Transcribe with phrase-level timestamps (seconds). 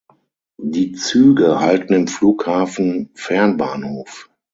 [0.63, 4.31] Die Züge halten im Flughafen Fernbahnhof.